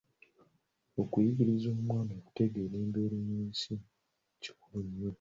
[1.01, 3.73] Okuyigiriza omwana okutegeera embeera y'ensi
[4.41, 5.09] kikulu nnyo.